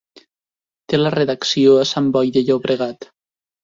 Té 0.93 1.01
la 1.01 1.13
redacció 1.17 1.79
a 1.83 1.87
Sant 1.93 2.11
Boi 2.19 2.37
de 2.39 2.47
Llobregat. 2.51 3.13